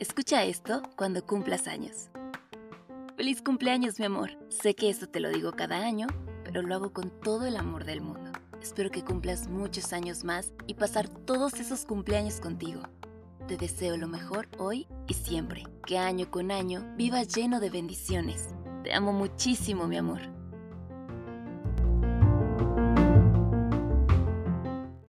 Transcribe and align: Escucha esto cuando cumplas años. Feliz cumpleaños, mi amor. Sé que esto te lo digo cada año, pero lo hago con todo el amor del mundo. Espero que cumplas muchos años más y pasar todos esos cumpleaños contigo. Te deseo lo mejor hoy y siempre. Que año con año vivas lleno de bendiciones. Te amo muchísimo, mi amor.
Escucha 0.00 0.44
esto 0.44 0.80
cuando 0.96 1.26
cumplas 1.26 1.66
años. 1.66 2.08
Feliz 3.18 3.42
cumpleaños, 3.42 3.98
mi 3.98 4.06
amor. 4.06 4.30
Sé 4.48 4.74
que 4.74 4.88
esto 4.88 5.06
te 5.06 5.20
lo 5.20 5.28
digo 5.28 5.52
cada 5.52 5.84
año, 5.84 6.06
pero 6.42 6.62
lo 6.62 6.74
hago 6.74 6.94
con 6.94 7.10
todo 7.20 7.44
el 7.44 7.54
amor 7.54 7.84
del 7.84 8.00
mundo. 8.00 8.32
Espero 8.62 8.90
que 8.90 9.04
cumplas 9.04 9.48
muchos 9.48 9.92
años 9.92 10.24
más 10.24 10.54
y 10.66 10.72
pasar 10.72 11.06
todos 11.10 11.60
esos 11.60 11.84
cumpleaños 11.84 12.40
contigo. 12.40 12.80
Te 13.46 13.58
deseo 13.58 13.98
lo 13.98 14.08
mejor 14.08 14.48
hoy 14.56 14.86
y 15.06 15.12
siempre. 15.12 15.64
Que 15.84 15.98
año 15.98 16.30
con 16.30 16.50
año 16.50 16.82
vivas 16.96 17.28
lleno 17.28 17.60
de 17.60 17.68
bendiciones. 17.68 18.54
Te 18.82 18.94
amo 18.94 19.12
muchísimo, 19.12 19.86
mi 19.86 19.98
amor. 19.98 20.22